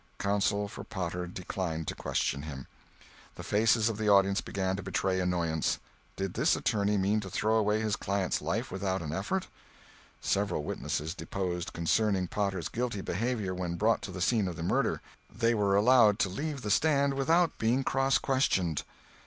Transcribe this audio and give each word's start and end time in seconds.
Counsel 0.17 0.67
for 0.67 0.83
Potter 0.83 1.27
declined 1.27 1.87
to 1.87 1.93
question 1.93 2.41
him. 2.41 2.65
The 3.35 3.43
faces 3.43 3.87
of 3.87 3.99
the 3.99 4.09
audience 4.09 4.41
began 4.41 4.75
to 4.77 4.81
betray 4.81 5.19
annoyance. 5.19 5.77
Did 6.15 6.33
this 6.33 6.55
attorney 6.55 6.97
mean 6.97 7.19
to 7.19 7.29
throw 7.29 7.53
away 7.57 7.81
his 7.81 7.95
client's 7.95 8.41
life 8.41 8.71
without 8.71 9.03
an 9.03 9.13
effort? 9.13 9.45
Several 10.19 10.63
witnesses 10.63 11.13
deposed 11.13 11.73
concerning 11.73 12.25
Potter's 12.29 12.67
guilty 12.67 13.01
behavior 13.01 13.53
when 13.53 13.75
brought 13.75 14.01
to 14.01 14.11
the 14.11 14.21
scene 14.21 14.47
of 14.47 14.55
the 14.55 14.63
murder. 14.63 15.01
They 15.31 15.53
were 15.53 15.75
allowed 15.75 16.17
to 16.21 16.29
leave 16.29 16.63
the 16.63 16.71
stand 16.71 17.13
without 17.13 17.59
being 17.59 17.83
cross 17.83 18.17
questioned. 18.17 18.81